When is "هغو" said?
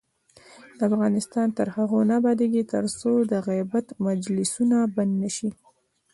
1.75-1.99